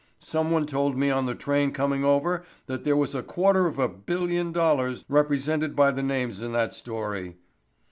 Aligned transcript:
Someone 0.17 0.65
told 0.65 0.97
me 0.97 1.11
on 1.11 1.27
the 1.27 1.35
train 1.35 1.71
coming 1.71 2.03
over 2.03 2.43
that 2.65 2.83
there 2.83 2.95
was 2.97 3.13
a 3.13 3.21
quarter 3.21 3.67
of 3.67 3.77
a 3.77 3.87
billion 3.87 4.51
dollars 4.51 5.05
represented 5.07 5.75
by 5.75 5.91
the 5.91 6.01
names 6.01 6.41
in 6.41 6.53
that 6.53 6.73
story." 6.73 7.37